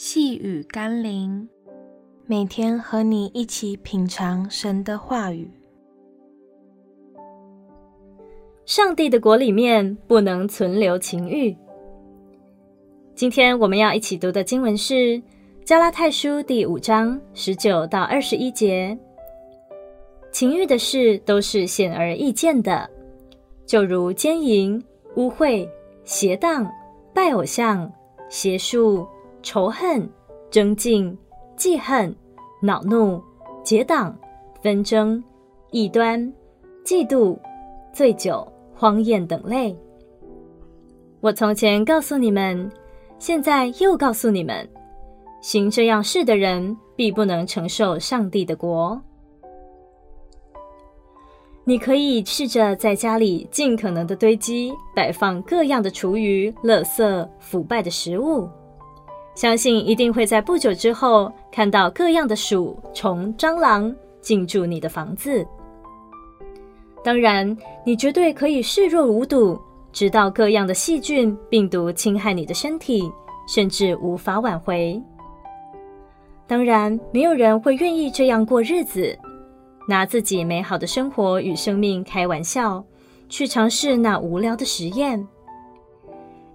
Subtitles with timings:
[0.00, 1.48] 细雨甘霖，
[2.24, 5.50] 每天和你一起品尝神的话语。
[8.64, 11.56] 上帝的国里面不能存留情欲。
[13.16, 14.94] 今天我们要一起读的经文是
[15.64, 18.96] 《加拉太书》第五章十九到二十一节。
[20.30, 22.88] 情欲的事都是显而易见的，
[23.66, 24.80] 就如奸淫、
[25.16, 25.68] 污秽、
[26.04, 26.70] 邪荡、
[27.12, 27.92] 拜偶像、
[28.28, 29.04] 邪术。
[29.42, 30.08] 仇恨、
[30.50, 31.16] 争竞、
[31.56, 32.14] 记恨、
[32.60, 33.22] 恼怒、
[33.62, 34.16] 结党、
[34.62, 35.22] 纷争、
[35.70, 36.20] 异端、
[36.84, 37.38] 嫉妒、
[37.92, 39.76] 醉酒、荒宴等类。
[41.20, 42.70] 我从前告诉你们，
[43.18, 44.68] 现在又告诉你们：
[45.40, 49.00] 行这样事的人，必不能承受上帝的国。
[51.64, 58.48] 你可以试着在家里尽可能的堆积、摆放各样的厨余、垃圾、腐败的食物。
[59.38, 65.46] 相信一定会在不久之后看到各样的鼠、虫、蟑螂进驻你的房子。
[67.04, 69.56] 当然，你绝对可以视若无睹，
[69.92, 73.08] 直到各样的细菌、病毒侵害你的身体，
[73.46, 75.00] 甚至无法挽回。
[76.48, 79.16] 当然，没有人会愿意这样过日子，
[79.86, 82.84] 拿自己美好的生活与生命开玩笑，
[83.28, 85.24] 去尝试那无聊的实验。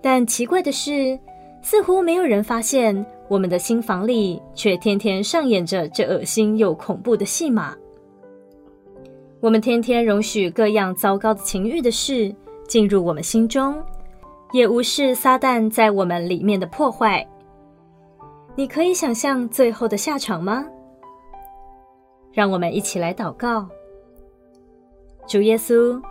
[0.00, 1.18] 但奇怪的是，
[1.62, 7.76] 似乎没有人发现，我们的心房里却天天上演着这恶心又恐怖的戏码。
[9.40, 12.34] 我们天天容许各样糟糕的情欲的事
[12.66, 13.82] 进入我们心中，
[14.52, 17.26] 也无视撒旦在我们里面的破坏。
[18.56, 20.66] 你可以想象最后的下场吗？
[22.32, 23.66] 让我们一起来祷告。
[25.26, 26.02] 主耶稣，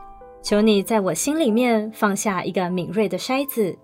[0.41, 3.75] 求你在我心里面放下一个敏锐的筛子。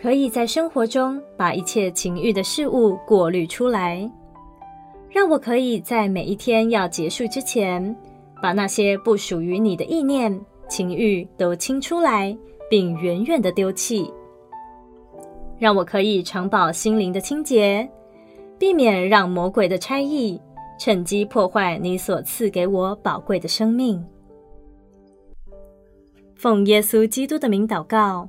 [0.00, 4.08] 可以在生活中把一切情欲的事物过滤出来，
[5.08, 7.96] 让我可以在每一天要结束之前，
[8.42, 12.36] 把那些不属于你的意念、情欲都清出来，
[12.70, 14.12] 并远远地丢弃。
[15.58, 17.88] 让我可以常保心灵的清洁，
[18.58, 20.38] 避免让魔鬼的差役
[20.78, 24.04] 趁机破坏你所赐给我宝贵的生命。
[26.36, 28.28] 奉耶稣基督的名祷告，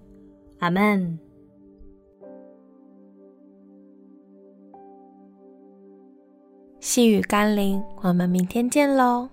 [0.60, 1.20] 阿门。
[6.80, 9.30] 细雨甘霖，我们明天见喽。